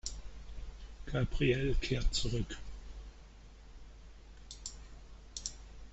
Gabrielle 1.05 1.75
kehrt 1.75 2.11
zurück. 2.15 2.57